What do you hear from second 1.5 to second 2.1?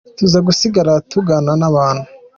n’abantu.